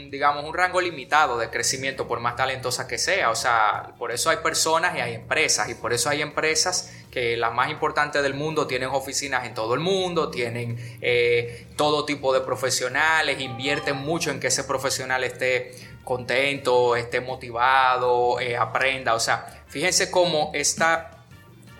digamos, 0.09 0.43
un 0.43 0.53
rango 0.53 0.81
limitado 0.81 1.37
de 1.37 1.49
crecimiento 1.49 2.07
por 2.07 2.19
más 2.19 2.35
talentosa 2.35 2.87
que 2.87 2.97
sea. 2.97 3.29
O 3.29 3.35
sea, 3.35 3.93
por 3.99 4.11
eso 4.11 4.29
hay 4.29 4.37
personas 4.37 4.97
y 4.97 5.01
hay 5.01 5.13
empresas. 5.13 5.69
Y 5.69 5.75
por 5.75 5.93
eso 5.93 6.09
hay 6.09 6.21
empresas 6.21 6.91
que 7.11 7.37
las 7.37 7.53
más 7.53 7.69
importantes 7.69 8.23
del 8.23 8.33
mundo 8.33 8.65
tienen 8.67 8.89
oficinas 8.89 9.45
en 9.45 9.53
todo 9.53 9.73
el 9.73 9.79
mundo, 9.79 10.31
tienen 10.31 10.77
eh, 11.01 11.67
todo 11.75 12.05
tipo 12.05 12.33
de 12.33 12.41
profesionales, 12.41 13.39
invierten 13.39 13.97
mucho 13.97 14.31
en 14.31 14.39
que 14.39 14.47
ese 14.47 14.63
profesional 14.63 15.23
esté 15.23 15.73
contento, 16.03 16.95
esté 16.95 17.21
motivado, 17.21 18.39
eh, 18.39 18.57
aprenda. 18.57 19.13
O 19.15 19.19
sea, 19.19 19.63
fíjense 19.67 20.11
cómo 20.11 20.51
esta 20.53 21.17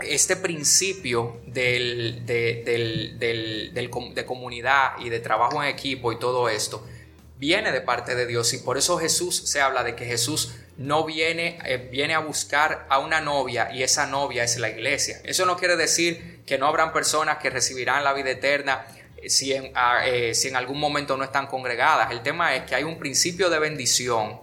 este 0.04 0.36
principio 0.36 1.42
del, 1.46 2.26
de 2.26 4.24
comunidad 4.26 4.94
y 5.00 5.10
de 5.10 5.20
trabajo 5.20 5.62
en 5.62 5.70
equipo 5.70 6.12
y 6.12 6.18
todo 6.18 6.50
esto 6.50 6.84
viene 7.42 7.72
de 7.72 7.82
parte 7.82 8.14
de 8.14 8.28
Dios 8.28 8.54
y 8.54 8.60
por 8.60 8.78
eso 8.78 9.00
Jesús 9.00 9.36
se 9.36 9.62
habla 9.62 9.84
de 9.84 9.96
que 9.96 10.06
Jesús 10.06 10.54
no 10.78 11.06
viene, 11.06 11.58
eh, 11.66 11.90
viene 11.92 12.14
a 12.14 12.20
buscar 12.20 12.86
a 12.88 13.00
una 13.00 13.20
novia 13.20 13.72
y 13.74 13.82
esa 13.82 14.06
novia 14.06 14.44
es 14.44 14.58
la 14.58 14.70
iglesia. 14.70 15.20
Eso 15.24 15.48
no 15.48 15.58
quiere 15.58 15.76
decir 15.76 16.42
que 16.46 16.60
no 16.60 16.68
habrán 16.68 16.94
personas 16.94 17.40
que 17.40 17.50
recibirán 17.50 18.04
la 18.04 18.14
vida 18.14 18.30
eterna 18.30 18.86
si 19.28 19.54
en, 19.54 19.72
ah, 19.76 20.06
eh, 20.06 20.34
si 20.34 20.48
en 20.48 20.56
algún 20.56 20.80
momento 20.80 21.18
no 21.18 21.24
están 21.24 21.48
congregadas. 21.48 22.12
El 22.12 22.22
tema 22.22 22.56
es 22.56 22.64
que 22.64 22.76
hay 22.76 22.84
un 22.84 22.98
principio 22.98 23.50
de 23.50 23.60
bendición 23.60 24.40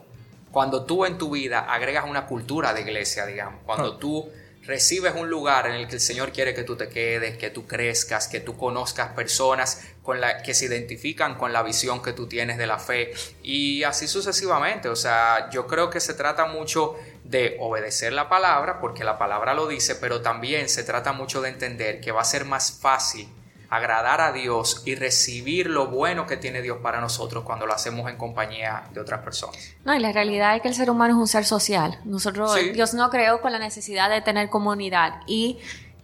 cuando 0.50 0.84
tú 0.84 1.04
en 1.04 1.18
tu 1.18 1.30
vida 1.30 1.60
agregas 1.60 2.04
una 2.08 2.26
cultura 2.26 2.72
de 2.72 2.80
iglesia, 2.82 3.26
digamos, 3.26 3.60
cuando 3.64 3.94
ah. 3.94 3.98
tú 3.98 4.30
recibes 4.68 5.14
un 5.14 5.30
lugar 5.30 5.66
en 5.66 5.74
el 5.74 5.88
que 5.88 5.94
el 5.94 6.00
Señor 6.00 6.30
quiere 6.30 6.52
que 6.52 6.62
tú 6.62 6.76
te 6.76 6.90
quedes, 6.90 7.38
que 7.38 7.48
tú 7.48 7.66
crezcas, 7.66 8.28
que 8.28 8.40
tú 8.40 8.56
conozcas 8.56 9.12
personas 9.12 9.82
con 10.02 10.20
la, 10.20 10.42
que 10.42 10.52
se 10.52 10.66
identifican 10.66 11.36
con 11.36 11.54
la 11.54 11.62
visión 11.62 12.02
que 12.02 12.12
tú 12.12 12.26
tienes 12.26 12.58
de 12.58 12.66
la 12.66 12.78
fe 12.78 13.14
y 13.42 13.82
así 13.84 14.06
sucesivamente. 14.06 14.90
O 14.90 14.96
sea, 14.96 15.48
yo 15.50 15.66
creo 15.66 15.88
que 15.88 16.00
se 16.00 16.12
trata 16.12 16.44
mucho 16.44 16.96
de 17.24 17.56
obedecer 17.60 18.12
la 18.12 18.28
palabra, 18.28 18.78
porque 18.78 19.04
la 19.04 19.16
palabra 19.16 19.54
lo 19.54 19.66
dice, 19.68 19.94
pero 19.94 20.20
también 20.20 20.68
se 20.68 20.82
trata 20.82 21.12
mucho 21.12 21.40
de 21.40 21.48
entender 21.48 22.00
que 22.00 22.12
va 22.12 22.20
a 22.20 22.24
ser 22.24 22.44
más 22.44 22.72
fácil 22.72 23.28
agradar 23.70 24.20
a 24.20 24.32
Dios 24.32 24.82
y 24.86 24.94
recibir 24.94 25.68
lo 25.68 25.88
bueno 25.88 26.26
que 26.26 26.36
tiene 26.36 26.62
Dios 26.62 26.78
para 26.82 27.00
nosotros 27.00 27.44
cuando 27.44 27.66
lo 27.66 27.74
hacemos 27.74 28.10
en 28.10 28.16
compañía 28.16 28.84
de 28.92 29.00
otras 29.00 29.20
personas. 29.20 29.74
No, 29.84 29.94
y 29.94 29.98
la 29.98 30.12
realidad 30.12 30.56
es 30.56 30.62
que 30.62 30.68
el 30.68 30.74
ser 30.74 30.90
humano 30.90 31.14
es 31.14 31.20
un 31.20 31.28
ser 31.28 31.44
social. 31.44 31.98
Nosotros, 32.04 32.54
Dios 32.72 32.94
no 32.94 33.10
creó 33.10 33.40
con 33.40 33.52
la 33.52 33.58
necesidad 33.58 34.08
de 34.08 34.22
tener 34.22 34.48
comunidad 34.48 35.20
y 35.26 35.58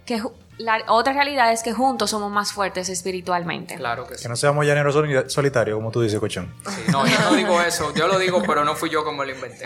que 0.04 0.22
la 0.58 0.84
otra 0.88 1.12
realidad 1.12 1.52
es 1.52 1.62
que 1.62 1.72
juntos 1.72 2.10
somos 2.10 2.30
más 2.30 2.52
fuertes 2.52 2.88
espiritualmente. 2.88 3.76
Claro 3.76 4.06
que 4.06 4.16
sí. 4.16 4.22
Que 4.22 4.28
no 4.28 4.36
seamos 4.36 4.66
llaneros 4.66 4.94
solitarios, 5.32 5.76
como 5.76 5.90
tú 5.90 6.02
dices, 6.02 6.20
cochón. 6.20 6.54
no, 6.92 7.06
yo 7.06 7.18
no 7.18 7.34
digo 7.34 7.60
eso. 7.60 7.92
Yo 7.94 8.06
lo 8.06 8.18
digo, 8.18 8.42
pero 8.46 8.64
no 8.64 8.76
fui 8.76 8.90
yo 8.90 9.04
como 9.04 9.24
lo 9.24 9.32
inventé. 9.32 9.64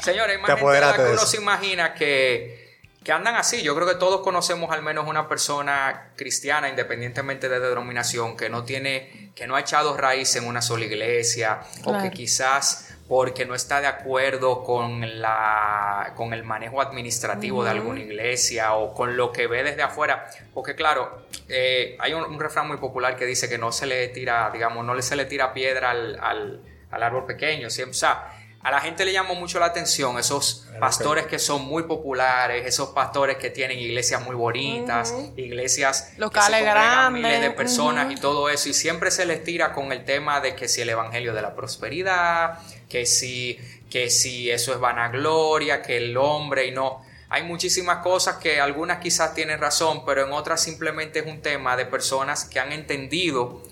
Señores, 0.00 0.38
imagínate 0.38 1.02
que 1.02 1.12
uno 1.12 1.26
se 1.26 1.36
imagina 1.36 1.94
que 1.94 2.71
que 3.04 3.12
andan 3.12 3.34
así. 3.36 3.62
Yo 3.62 3.74
creo 3.74 3.86
que 3.86 3.96
todos 3.96 4.20
conocemos 4.20 4.70
al 4.70 4.82
menos 4.82 5.08
una 5.08 5.28
persona 5.28 6.12
cristiana, 6.16 6.68
independientemente 6.68 7.48
de 7.48 7.60
denominación, 7.60 8.36
que 8.36 8.48
no 8.48 8.64
tiene, 8.64 9.32
que 9.34 9.46
no 9.46 9.56
ha 9.56 9.60
echado 9.60 9.96
raíz 9.96 10.36
en 10.36 10.46
una 10.46 10.62
sola 10.62 10.84
iglesia, 10.84 11.60
o 11.84 11.98
que 12.00 12.10
quizás 12.10 12.92
porque 13.08 13.44
no 13.44 13.54
está 13.54 13.80
de 13.80 13.88
acuerdo 13.88 14.62
con 14.64 15.20
la 15.20 16.14
con 16.16 16.32
el 16.32 16.44
manejo 16.44 16.80
administrativo 16.80 17.62
de 17.62 17.70
alguna 17.70 18.00
iglesia 18.00 18.74
o 18.74 18.94
con 18.94 19.16
lo 19.16 19.32
que 19.32 19.46
ve 19.46 19.62
desde 19.62 19.82
afuera. 19.82 20.30
Porque 20.54 20.74
claro, 20.74 21.26
eh, 21.48 21.96
hay 22.00 22.14
un, 22.14 22.40
refrán 22.40 22.68
muy 22.68 22.78
popular 22.78 23.16
que 23.16 23.26
dice 23.26 23.48
que 23.48 23.58
no 23.58 23.72
se 23.72 23.86
le 23.86 24.08
tira, 24.08 24.50
digamos, 24.50 24.84
no 24.84 25.00
se 25.02 25.16
le 25.16 25.26
tira 25.26 25.52
piedra 25.52 25.90
al, 25.90 26.18
al, 26.20 27.02
árbol 27.02 27.26
pequeño. 27.26 27.66
O 27.66 27.70
sea, 27.70 28.41
a 28.62 28.70
la 28.70 28.80
gente 28.80 29.04
le 29.04 29.12
llamó 29.12 29.34
mucho 29.34 29.58
la 29.58 29.66
atención 29.66 30.18
esos 30.18 30.68
pastores 30.78 31.26
que 31.26 31.40
son 31.40 31.64
muy 31.64 31.82
populares, 31.82 32.64
esos 32.64 32.90
pastores 32.90 33.36
que 33.36 33.50
tienen 33.50 33.78
iglesias 33.78 34.22
muy 34.22 34.36
bonitas, 34.36 35.12
iglesias 35.36 36.12
locales 36.16 36.62
grandes, 36.62 37.22
miles 37.22 37.40
de 37.40 37.50
personas 37.50 38.12
y 38.12 38.14
todo 38.14 38.48
eso, 38.48 38.68
y 38.68 38.74
siempre 38.74 39.10
se 39.10 39.26
les 39.26 39.42
tira 39.42 39.72
con 39.72 39.90
el 39.90 40.04
tema 40.04 40.40
de 40.40 40.54
que 40.54 40.68
si 40.68 40.80
el 40.80 40.90
evangelio 40.90 41.34
de 41.34 41.42
la 41.42 41.56
prosperidad, 41.56 42.60
que 42.88 43.04
si, 43.04 43.58
que 43.90 44.10
si 44.10 44.48
eso 44.48 44.72
es 44.72 44.78
vanagloria, 44.78 45.82
que 45.82 45.96
el 45.96 46.16
hombre 46.16 46.66
y 46.66 46.70
no. 46.70 47.04
Hay 47.30 47.42
muchísimas 47.42 47.98
cosas 47.98 48.36
que 48.36 48.60
algunas 48.60 48.98
quizás 48.98 49.34
tienen 49.34 49.58
razón, 49.58 50.04
pero 50.04 50.24
en 50.24 50.32
otras 50.32 50.62
simplemente 50.62 51.20
es 51.20 51.26
un 51.26 51.40
tema 51.40 51.76
de 51.76 51.86
personas 51.86 52.44
que 52.44 52.60
han 52.60 52.70
entendido 52.70 53.62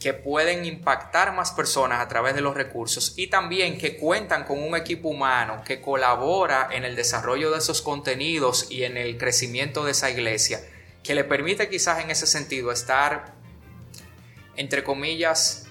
que 0.00 0.14
pueden 0.14 0.64
impactar 0.64 1.34
más 1.34 1.50
personas 1.52 2.00
a 2.00 2.08
través 2.08 2.34
de 2.34 2.40
los 2.40 2.54
recursos 2.54 3.14
y 3.16 3.26
también 3.26 3.78
que 3.78 3.96
cuentan 3.96 4.44
con 4.44 4.62
un 4.62 4.76
equipo 4.76 5.08
humano 5.08 5.62
que 5.66 5.80
colabora 5.80 6.68
en 6.70 6.84
el 6.84 6.94
desarrollo 6.94 7.50
de 7.50 7.58
esos 7.58 7.82
contenidos 7.82 8.70
y 8.70 8.84
en 8.84 8.96
el 8.96 9.18
crecimiento 9.18 9.84
de 9.84 9.92
esa 9.92 10.10
iglesia, 10.10 10.60
que 11.02 11.14
le 11.14 11.24
permite 11.24 11.68
quizás 11.68 12.02
en 12.02 12.10
ese 12.10 12.26
sentido 12.26 12.70
estar, 12.70 13.34
entre 14.56 14.84
comillas, 14.84 15.66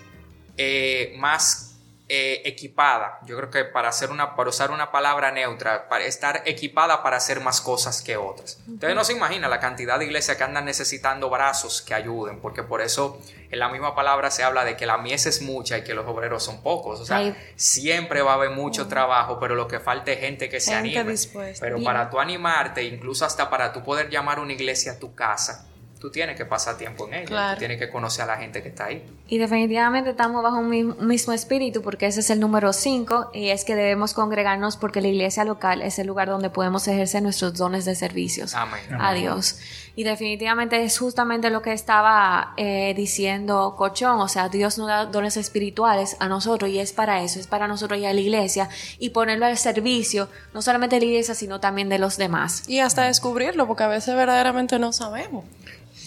eh, 0.57 1.13
más 1.17 1.66
eh, 2.09 2.41
equipada. 2.45 3.19
Yo 3.25 3.35
creo 3.35 3.51
que 3.51 3.65
para 3.65 3.89
hacer 3.89 4.11
una, 4.11 4.33
para 4.33 4.49
usar 4.49 4.71
una 4.71 4.93
palabra 4.93 5.29
neutra, 5.31 5.89
para 5.89 6.05
estar 6.05 6.41
equipada 6.45 7.03
para 7.03 7.17
hacer 7.17 7.41
más 7.41 7.59
cosas 7.59 8.01
que 8.01 8.15
otras. 8.15 8.59
Entonces 8.65 8.95
no 8.95 9.03
se 9.03 9.11
imagina 9.11 9.49
la 9.49 9.59
cantidad 9.59 9.99
de 9.99 10.05
iglesias 10.05 10.37
que 10.37 10.43
andan 10.45 10.63
necesitando 10.63 11.29
brazos 11.29 11.81
que 11.81 11.93
ayuden, 11.93 12.39
porque 12.39 12.63
por 12.63 12.81
eso 12.81 13.21
en 13.51 13.59
la 13.59 13.67
misma 13.67 13.93
palabra 13.93 14.31
se 14.31 14.43
habla 14.43 14.63
de 14.63 14.77
que 14.77 14.85
la 14.85 14.97
mies 14.97 15.25
es 15.25 15.41
mucha 15.41 15.79
y 15.79 15.83
que 15.83 15.93
los 15.93 16.05
obreros 16.07 16.43
son 16.43 16.61
pocos. 16.61 17.01
O 17.01 17.05
sea, 17.05 17.35
siempre 17.57 18.21
va 18.21 18.31
a 18.31 18.35
haber 18.35 18.51
mucho 18.51 18.87
trabajo, 18.87 19.37
pero 19.37 19.55
lo 19.55 19.67
que 19.67 19.81
falta 19.81 20.11
es 20.13 20.19
gente 20.19 20.47
que 20.47 20.61
se 20.61 20.73
anime. 20.73 21.13
Pero 21.59 21.83
para 21.83 22.09
tú 22.09 22.21
animarte, 22.21 22.83
incluso 22.83 23.25
hasta 23.25 23.49
para 23.49 23.73
tú 23.73 23.83
poder 23.83 24.09
llamar 24.09 24.39
una 24.39 24.53
iglesia 24.53 24.93
a 24.93 24.99
tu 24.99 25.13
casa, 25.13 25.66
tú 25.99 26.11
tienes 26.11 26.35
que 26.37 26.45
pasar 26.45 26.77
tiempo 26.77 27.07
en 27.07 27.15
ella, 27.15 27.53
tú 27.53 27.59
tienes 27.59 27.79
que 27.79 27.89
conocer 27.89 28.23
a 28.23 28.27
la 28.27 28.37
gente 28.37 28.61
que 28.61 28.69
está 28.69 28.85
ahí. 28.85 29.03
Y 29.27 29.37
definitivamente 29.37 30.11
estamos 30.11 30.43
bajo 30.43 30.57
un 30.57 30.69
mismo 31.07 31.33
espíritu 31.33 31.81
porque 31.81 32.05
ese 32.07 32.19
es 32.19 32.29
el 32.29 32.39
número 32.39 32.73
5 32.73 33.31
y 33.33 33.49
es 33.49 33.65
que 33.65 33.75
debemos 33.75 34.13
congregarnos 34.13 34.77
porque 34.77 35.01
la 35.01 35.07
iglesia 35.07 35.43
local 35.43 35.81
es 35.81 35.99
el 35.99 36.07
lugar 36.07 36.27
donde 36.27 36.49
podemos 36.49 36.87
ejercer 36.87 37.23
nuestros 37.23 37.55
dones 37.55 37.85
de 37.85 37.95
servicios 37.95 38.53
Amén. 38.53 38.81
a 38.99 39.13
Dios. 39.13 39.59
Y 39.97 40.03
definitivamente 40.03 40.83
es 40.83 40.99
justamente 40.99 41.49
lo 41.49 41.63
que 41.63 41.73
estaba 41.73 42.53
eh, 42.55 42.93
diciendo 42.95 43.73
Cochón, 43.75 44.19
o 44.19 44.27
sea, 44.27 44.47
Dios 44.47 44.77
nos 44.77 44.87
da 44.89 45.07
dones 45.07 45.37
espirituales 45.37 46.17
a 46.19 46.27
nosotros 46.27 46.69
y 46.69 46.77
es 46.77 46.93
para 46.93 47.23
eso, 47.23 47.39
es 47.39 47.47
para 47.47 47.67
nosotros 47.67 47.99
y 47.99 48.05
a 48.05 48.13
la 48.13 48.19
iglesia 48.21 48.69
y 48.99 49.09
ponerlo 49.09 49.47
al 49.47 49.57
servicio, 49.57 50.29
no 50.53 50.61
solamente 50.61 50.97
de 50.97 50.99
la 50.99 51.05
iglesia, 51.07 51.33
sino 51.33 51.59
también 51.59 51.89
de 51.89 51.97
los 51.97 52.15
demás. 52.17 52.69
Y 52.69 52.77
hasta 52.77 53.05
descubrirlo, 53.05 53.65
porque 53.65 53.85
a 53.85 53.87
veces 53.87 54.13
verdaderamente 54.13 54.77
no 54.77 54.93
sabemos. 54.93 55.45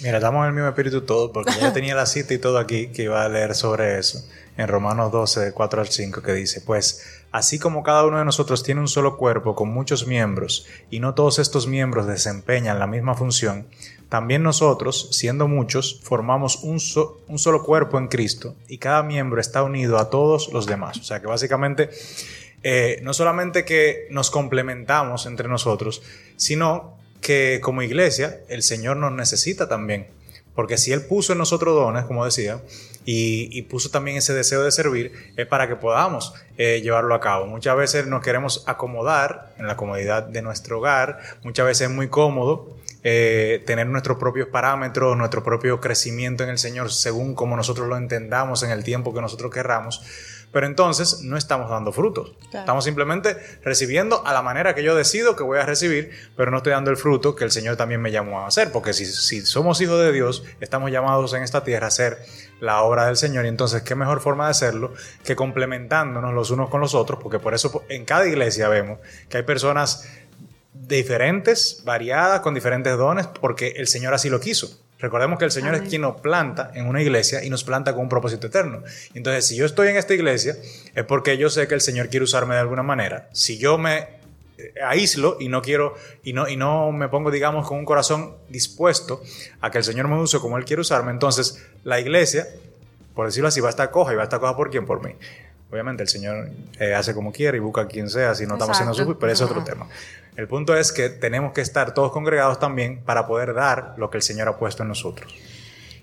Mira, 0.02 0.16
estamos 0.16 0.44
en 0.44 0.48
el 0.48 0.54
mismo 0.54 0.68
espíritu 0.68 1.02
todo, 1.02 1.30
porque 1.30 1.52
ya 1.60 1.74
tenía 1.74 1.94
la 1.94 2.06
cita 2.06 2.32
y 2.32 2.38
todo 2.38 2.58
aquí 2.58 2.86
que 2.86 3.02
iba 3.02 3.22
a 3.22 3.28
leer 3.28 3.54
sobre 3.54 3.98
eso, 3.98 4.26
en 4.56 4.66
Romanos 4.66 5.12
12, 5.12 5.40
de 5.40 5.52
4 5.52 5.80
al 5.82 5.88
5, 5.88 6.22
que 6.22 6.32
dice, 6.32 6.62
pues, 6.62 7.22
así 7.32 7.58
como 7.58 7.82
cada 7.82 8.06
uno 8.06 8.18
de 8.18 8.24
nosotros 8.24 8.62
tiene 8.62 8.80
un 8.80 8.88
solo 8.88 9.18
cuerpo 9.18 9.54
con 9.54 9.68
muchos 9.68 10.06
miembros, 10.06 10.66
y 10.90 11.00
no 11.00 11.12
todos 11.12 11.38
estos 11.38 11.66
miembros 11.66 12.06
desempeñan 12.06 12.78
la 12.78 12.86
misma 12.86 13.14
función, 13.14 13.66
también 14.08 14.42
nosotros, 14.42 15.08
siendo 15.12 15.48
muchos, 15.48 16.00
formamos 16.02 16.62
un, 16.62 16.80
un 17.28 17.38
solo 17.38 17.62
cuerpo 17.62 17.98
en 17.98 18.08
Cristo, 18.08 18.54
y 18.68 18.78
cada 18.78 19.02
miembro 19.02 19.38
está 19.38 19.62
unido 19.62 19.98
a 19.98 20.08
todos 20.08 20.50
los 20.50 20.64
demás. 20.64 20.96
O 20.96 21.04
sea 21.04 21.20
que 21.20 21.26
básicamente, 21.26 21.90
eh, 22.62 23.00
no 23.02 23.12
solamente 23.12 23.66
que 23.66 24.06
nos 24.10 24.30
complementamos 24.30 25.26
entre 25.26 25.46
nosotros, 25.46 26.00
sino 26.36 26.99
que 27.20 27.60
como 27.62 27.82
iglesia 27.82 28.40
el 28.48 28.62
Señor 28.62 28.96
nos 28.96 29.12
necesita 29.12 29.68
también. 29.68 30.08
Porque 30.54 30.76
si 30.76 30.92
Él 30.92 31.02
puso 31.02 31.32
en 31.32 31.38
nosotros 31.38 31.74
dones, 31.74 32.04
como 32.04 32.24
decía, 32.24 32.60
y, 33.04 33.62
puso 33.62 33.90
también 33.90 34.16
ese 34.16 34.34
deseo 34.34 34.62
de 34.62 34.70
servir, 34.70 35.12
es 35.36 35.46
para 35.46 35.68
que 35.68 35.76
podamos 35.76 36.34
eh, 36.58 36.80
llevarlo 36.82 37.14
a 37.14 37.20
cabo. 37.20 37.46
Muchas 37.46 37.76
veces 37.76 38.06
nos 38.06 38.22
queremos 38.22 38.64
acomodar 38.66 39.54
en 39.58 39.66
la 39.66 39.76
comodidad 39.76 40.22
de 40.22 40.42
nuestro 40.42 40.78
hogar, 40.78 41.20
muchas 41.42 41.66
veces 41.66 41.88
es 41.88 41.94
muy 41.94 42.08
cómodo 42.08 42.76
eh, 43.02 43.62
tener 43.66 43.86
nuestros 43.86 44.18
propios 44.18 44.48
parámetros, 44.48 45.16
nuestro 45.16 45.42
propio 45.42 45.80
crecimiento 45.80 46.44
en 46.44 46.50
el 46.50 46.58
Señor 46.58 46.92
según 46.92 47.34
como 47.34 47.56
nosotros 47.56 47.88
lo 47.88 47.96
entendamos 47.96 48.62
en 48.62 48.70
el 48.70 48.84
tiempo 48.84 49.14
que 49.14 49.20
nosotros 49.22 49.50
querramos. 49.50 50.02
Pero 50.52 50.66
entonces 50.66 51.22
no 51.22 51.36
estamos 51.36 51.70
dando 51.70 51.92
frutos. 51.92 52.32
Estamos 52.52 52.84
simplemente 52.84 53.36
recibiendo 53.62 54.26
a 54.26 54.32
la 54.32 54.42
manera 54.42 54.74
que 54.74 54.82
yo 54.82 54.96
decido 54.96 55.36
que 55.36 55.44
voy 55.44 55.58
a 55.58 55.66
recibir, 55.66 56.10
pero 56.36 56.50
no 56.50 56.56
estoy 56.56 56.72
dando 56.72 56.90
el 56.90 56.96
fruto 56.96 57.36
que 57.36 57.44
el 57.44 57.52
Señor 57.52 57.76
también 57.76 58.02
me 58.02 58.10
llamó 58.10 58.40
a 58.40 58.48
hacer. 58.48 58.72
Porque 58.72 58.92
si, 58.92 59.06
si 59.06 59.42
somos 59.42 59.80
hijos 59.80 60.00
de 60.00 60.12
Dios, 60.12 60.42
estamos 60.60 60.90
llamados 60.90 61.34
en 61.34 61.42
esta 61.42 61.62
tierra 61.62 61.86
a 61.86 61.88
hacer 61.88 62.18
la 62.60 62.82
obra 62.82 63.06
del 63.06 63.16
Señor. 63.16 63.44
Y 63.44 63.48
entonces, 63.48 63.82
¿qué 63.82 63.94
mejor 63.94 64.20
forma 64.20 64.46
de 64.46 64.50
hacerlo 64.50 64.92
que 65.24 65.36
complementándonos 65.36 66.34
los 66.34 66.50
unos 66.50 66.68
con 66.68 66.80
los 66.80 66.94
otros? 66.94 67.20
Porque 67.22 67.38
por 67.38 67.54
eso 67.54 67.84
en 67.88 68.04
cada 68.04 68.26
iglesia 68.26 68.68
vemos 68.68 68.98
que 69.28 69.36
hay 69.36 69.42
personas 69.44 70.08
diferentes, 70.72 71.82
variadas, 71.84 72.40
con 72.40 72.54
diferentes 72.54 72.96
dones, 72.96 73.26
porque 73.26 73.74
el 73.76 73.86
Señor 73.86 74.14
así 74.14 74.28
lo 74.28 74.40
quiso. 74.40 74.80
Recordemos 75.00 75.38
que 75.38 75.46
el 75.46 75.50
Señor 75.50 75.74
es 75.74 75.82
quien 75.88 76.02
nos 76.02 76.20
planta 76.20 76.70
en 76.74 76.86
una 76.86 77.00
iglesia 77.00 77.42
y 77.42 77.50
nos 77.50 77.64
planta 77.64 77.92
con 77.92 78.02
un 78.02 78.08
propósito 78.08 78.48
eterno. 78.48 78.82
Entonces, 79.14 79.46
si 79.46 79.56
yo 79.56 79.64
estoy 79.64 79.88
en 79.88 79.96
esta 79.96 80.14
iglesia, 80.14 80.56
es 80.94 81.04
porque 81.04 81.38
yo 81.38 81.48
sé 81.48 81.66
que 81.68 81.74
el 81.74 81.80
Señor 81.80 82.08
quiere 82.08 82.24
usarme 82.24 82.54
de 82.54 82.60
alguna 82.60 82.82
manera. 82.82 83.28
Si 83.32 83.58
yo 83.58 83.78
me 83.78 84.20
eh, 84.58 84.74
aíslo 84.84 85.38
y 85.40 85.48
no 85.48 85.62
quiero 85.62 85.94
y 86.22 86.32
no, 86.32 86.48
y 86.48 86.56
no 86.56 86.92
me 86.92 87.08
pongo, 87.08 87.30
digamos, 87.30 87.66
con 87.66 87.78
un 87.78 87.84
corazón 87.84 88.36
dispuesto 88.48 89.22
a 89.60 89.70
que 89.70 89.78
el 89.78 89.84
Señor 89.84 90.08
me 90.08 90.20
use 90.20 90.38
como 90.38 90.58
Él 90.58 90.64
quiere 90.64 90.82
usarme, 90.82 91.12
entonces 91.12 91.66
la 91.82 91.98
iglesia, 91.98 92.46
por 93.14 93.26
decirlo 93.26 93.48
así, 93.48 93.60
va 93.60 93.68
a 93.68 93.70
estar 93.70 93.90
coja 93.90 94.12
y 94.12 94.16
va 94.16 94.22
a 94.22 94.24
estar 94.24 94.38
coja 94.38 94.56
por 94.56 94.70
quién, 94.70 94.84
por 94.84 95.02
mí. 95.02 95.14
Obviamente 95.70 96.02
el 96.02 96.08
Señor 96.08 96.50
eh, 96.78 96.94
hace 96.94 97.14
como 97.14 97.32
quiere 97.32 97.58
y 97.58 97.60
busca 97.60 97.82
a 97.82 97.86
quien 97.86 98.10
sea, 98.10 98.34
si 98.34 98.46
no 98.46 98.54
estamos 98.54 98.76
haciendo 98.76 98.94
su, 98.94 99.18
pero 99.18 99.32
es 99.32 99.40
otro 99.40 99.62
tema. 99.62 99.86
El 100.36 100.48
punto 100.48 100.76
es 100.76 100.90
que 100.90 101.08
tenemos 101.08 101.52
que 101.52 101.60
estar 101.60 101.94
todos 101.94 102.12
congregados 102.12 102.58
también 102.58 103.02
para 103.04 103.26
poder 103.26 103.54
dar 103.54 103.94
lo 103.96 104.10
que 104.10 104.16
el 104.16 104.22
Señor 104.22 104.48
ha 104.48 104.56
puesto 104.56 104.82
en 104.82 104.88
nosotros. 104.88 105.32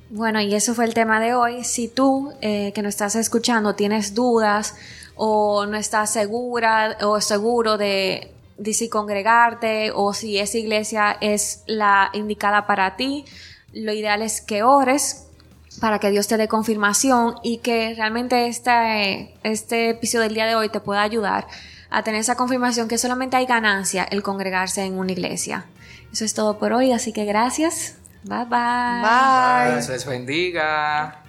Bueno, 0.09 0.39
y 0.39 0.55
eso 0.55 0.73
fue 0.73 0.85
el 0.85 0.93
tema 0.93 1.19
de 1.19 1.33
hoy. 1.33 1.65
Si 1.65 1.89
tú 1.89 2.33
eh, 2.41 2.71
que 2.73 2.81
nos 2.81 2.89
estás 2.89 3.15
escuchando 3.15 3.75
tienes 3.75 4.13
dudas 4.13 4.75
o 5.15 5.65
no 5.65 5.75
estás 5.75 6.13
segura 6.13 6.97
o 7.01 7.19
seguro 7.19 7.77
de, 7.77 8.31
de 8.57 8.73
si 8.73 8.87
congregarte 8.87 9.91
o 9.93 10.13
si 10.13 10.37
esa 10.37 10.57
iglesia 10.57 11.17
es 11.19 11.63
la 11.65 12.09
indicada 12.13 12.65
para 12.67 12.95
ti, 12.95 13.25
lo 13.73 13.91
ideal 13.91 14.21
es 14.21 14.39
que 14.39 14.63
ores 14.63 15.26
para 15.79 15.99
que 15.99 16.09
Dios 16.09 16.27
te 16.27 16.37
dé 16.37 16.47
confirmación 16.47 17.35
y 17.43 17.59
que 17.59 17.93
realmente 17.95 18.47
este, 18.47 19.35
este 19.43 19.91
episodio 19.91 20.23
del 20.23 20.33
día 20.33 20.45
de 20.45 20.55
hoy 20.55 20.69
te 20.69 20.79
pueda 20.79 21.01
ayudar 21.01 21.47
a 21.89 22.03
tener 22.03 22.21
esa 22.21 22.35
confirmación 22.35 22.87
que 22.87 22.97
solamente 22.97 23.37
hay 23.37 23.45
ganancia 23.45 24.03
el 24.03 24.23
congregarse 24.23 24.83
en 24.83 24.97
una 24.97 25.11
iglesia. 25.11 25.65
Eso 26.11 26.25
es 26.25 26.33
todo 26.33 26.57
por 26.57 26.73
hoy, 26.73 26.91
así 26.91 27.13
que 27.13 27.25
gracias. 27.25 27.95
Bye 28.23 28.45
bye. 28.45 29.01
Bye. 29.01 29.73
Dios 29.73 29.89
les 29.89 30.05
bendiga. 30.05 31.23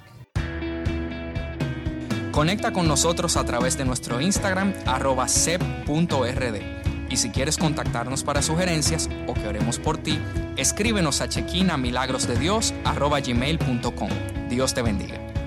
Conecta 2.32 2.72
con 2.72 2.86
nosotros 2.86 3.36
a 3.36 3.44
través 3.44 3.76
de 3.76 3.84
nuestro 3.84 4.20
Instagram 4.20 4.72
arroba 4.86 5.26
sep.rd. 5.28 6.78
Y 7.10 7.16
si 7.16 7.30
quieres 7.30 7.56
contactarnos 7.56 8.22
para 8.22 8.42
sugerencias 8.42 9.08
o 9.26 9.34
que 9.34 9.48
oremos 9.48 9.78
por 9.78 9.98
ti, 9.98 10.20
escríbenos 10.56 11.20
a 11.20 11.28
chequinamilagrosdedios 11.28 12.74
arroba 12.84 13.20
gmail.com. 13.20 14.37
Dios 14.48 14.72
te 14.74 14.82
bendiga. 14.82 15.37